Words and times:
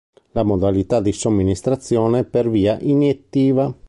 La 0.31 0.41
modalità 0.41 0.99
di 0.99 1.11
somministrazione 1.11 2.21
è 2.21 2.25
per 2.25 2.49
via 2.49 2.75
iniettiva. 2.79 3.71